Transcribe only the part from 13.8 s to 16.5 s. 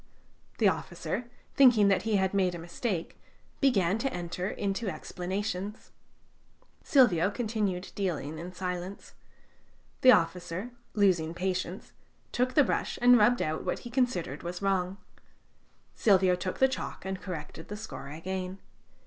he considered was wrong. Silvio